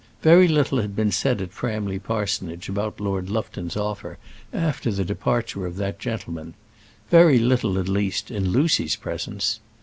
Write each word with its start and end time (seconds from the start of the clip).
Very 0.23 0.47
little 0.47 0.81
had 0.81 0.95
been 0.95 1.11
said 1.11 1.43
at 1.43 1.51
Framley 1.51 1.99
Parsonage 1.99 2.67
about 2.69 2.99
Lord 2.99 3.29
Lufton's 3.29 3.77
offer 3.77 4.17
after 4.51 4.89
the 4.91 5.05
departure 5.05 5.67
of 5.67 5.75
that 5.75 5.99
gentleman; 5.99 6.55
very 7.11 7.37
little, 7.37 7.77
at 7.77 7.87
least, 7.87 8.31
in 8.31 8.49
Lucy's 8.49 8.95
presence. 8.95 9.59